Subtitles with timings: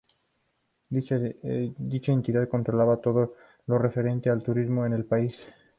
[0.89, 3.35] Dicha entidad controlaba todo
[3.67, 5.39] lo referente al turismo en el país.